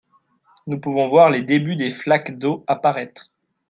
Nous 0.65 0.79
pouvons 0.79 1.09
voir 1.09 1.29
les 1.29 1.43
débuts 1.43 1.75
des 1.75 1.91
flaques 1.91 2.39
d'eaux 2.39 2.63
apparaître 2.65 3.29